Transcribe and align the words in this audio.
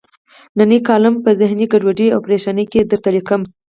نننۍ 0.57 0.79
کالم 0.87 1.15
په 1.23 1.29
ذهني 1.39 1.65
ګډوډۍ 1.71 2.07
او 2.11 2.19
پریشانۍ 2.25 2.65
کې 2.71 2.87
درته 2.91 3.09
لیکم. 3.15 3.41